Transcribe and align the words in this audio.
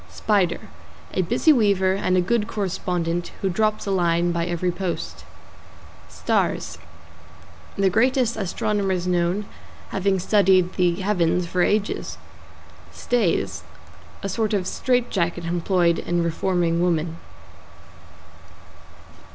=SPIDER= 0.09 0.61
A 1.13 1.21
busy 1.21 1.53
weaver 1.53 1.93
and 1.93 2.17
a 2.17 2.21
good 2.21 2.47
correspondent, 2.47 3.31
who 3.43 3.51
drops 3.51 3.85
a 3.85 3.91
line 3.91 4.31
by 4.31 4.47
every 4.47 4.71
post. 4.71 5.25
=STARS= 6.09 6.79
The 7.77 7.91
greatest 7.91 8.35
astronomers 8.35 9.05
known, 9.05 9.45
having 9.89 10.17
studded 10.17 10.73
the 10.73 10.95
heavens 11.01 11.45
for 11.45 11.61
ages. 11.61 12.17
=STAYS= 12.91 13.61
A 14.23 14.29
sort 14.29 14.55
of 14.55 14.65
straight 14.65 15.11
jacket 15.11 15.45
employed 15.45 15.99
in 15.99 16.23
reforming 16.23 16.81
women. 16.81 17.17